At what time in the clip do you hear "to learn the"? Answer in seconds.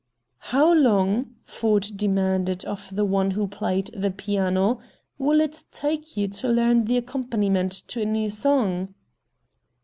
6.27-6.97